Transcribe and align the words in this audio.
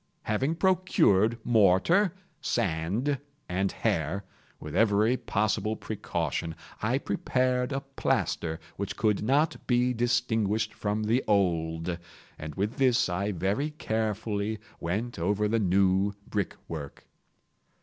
Having 0.23 0.55
procured 0.55 1.37
mortar, 1.45 2.15
sand, 2.41 3.19
and 3.47 3.71
hair, 3.71 4.23
with 4.59 4.75
every 4.75 5.15
possible 5.15 5.75
precaution, 5.75 6.55
I 6.81 6.97
prepared 6.97 7.71
a 7.71 7.81
plaster 7.81 8.59
which 8.77 8.97
could 8.97 9.21
not 9.21 9.67
be 9.67 9.93
distinguished 9.93 10.73
from 10.73 11.03
the 11.03 11.23
old, 11.27 11.99
and 12.39 12.55
with 12.55 12.77
this 12.77 13.09
I 13.09 13.31
very 13.31 13.69
carefully 13.69 14.57
went 14.79 15.19
over 15.19 15.47
the 15.47 15.59
new 15.59 16.15
brickwork. 16.27 17.05